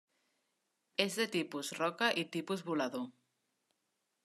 [1.05, 3.07] És de tipus roca i tipus volador.